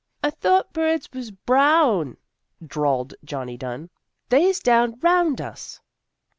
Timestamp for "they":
4.29-4.45